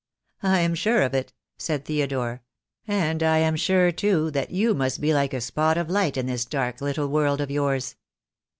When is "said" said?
1.59-1.85